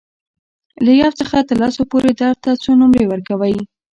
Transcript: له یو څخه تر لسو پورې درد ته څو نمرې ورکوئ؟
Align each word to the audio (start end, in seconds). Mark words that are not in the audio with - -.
له 0.85 0.91
یو 1.01 1.11
څخه 1.19 1.37
تر 1.49 1.55
لسو 1.63 1.81
پورې 1.91 2.11
درد 2.21 2.37
ته 2.45 2.51
څو 2.63 2.71
نمرې 2.81 3.05
ورکوئ؟ 3.07 3.55